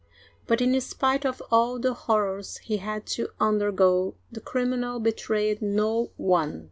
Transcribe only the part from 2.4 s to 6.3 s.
he had to undergo, the criminal betrayed no